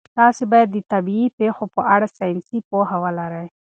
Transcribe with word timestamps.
تاسي 0.17 0.43
باید 0.51 0.69
د 0.71 0.77
طبیعي 0.91 1.27
پېښو 1.39 1.65
په 1.75 1.81
اړه 1.93 2.07
ساینسي 2.17 2.59
پوهه 2.69 2.97
ولرئ. 3.03 3.47